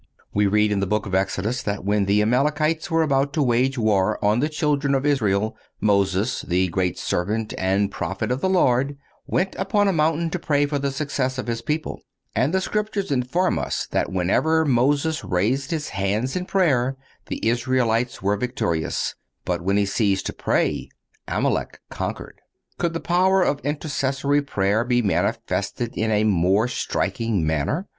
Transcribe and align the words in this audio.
(198) 0.31 0.33
We 0.33 0.47
read 0.51 0.71
in 0.71 0.79
the 0.79 0.87
Book 0.87 1.05
of 1.05 1.13
Exodus 1.13 1.61
that 1.61 1.85
when 1.85 2.05
the 2.05 2.23
Amalekites 2.23 2.89
were 2.89 3.03
about 3.03 3.33
to 3.33 3.43
wage 3.43 3.77
war 3.77 4.17
on 4.25 4.39
the 4.39 4.49
children 4.49 4.95
of 4.95 5.05
Israel 5.05 5.55
Moses, 5.79 6.41
the 6.41 6.69
great 6.69 6.97
servant 6.97 7.53
and 7.55 7.91
Prophet 7.91 8.31
of 8.31 8.41
the 8.41 8.49
Lord, 8.49 8.97
went 9.27 9.53
upon 9.59 9.87
a 9.87 9.93
mountain 9.93 10.31
to 10.31 10.39
pray 10.39 10.65
for 10.65 10.79
the 10.79 10.89
success 10.89 11.37
of 11.37 11.45
his 11.45 11.61
people; 11.61 12.01
and 12.33 12.51
the 12.51 12.61
Scriptures 12.61 13.11
inform 13.11 13.59
us 13.59 13.85
that 13.91 14.11
whenever 14.11 14.65
Moses 14.65 15.23
raised 15.23 15.69
his 15.69 15.89
hands 15.89 16.35
in 16.35 16.45
prayer 16.47 16.97
the 17.27 17.47
Israelites 17.47 18.23
were 18.23 18.35
victorious, 18.35 19.13
but 19.45 19.61
when 19.61 19.77
he 19.77 19.85
ceased 19.85 20.25
to 20.25 20.33
pray 20.33 20.89
Amalek 21.27 21.79
conquered. 21.91 22.41
Could 22.79 22.93
the 22.93 22.99
power 23.01 23.43
of 23.43 23.59
intercessory 23.59 24.41
prayer 24.41 24.83
be 24.83 25.03
manifested 25.03 25.93
in 25.95 26.09
a 26.09 26.23
more 26.23 26.67
striking 26.67 27.45
manner? 27.45 27.87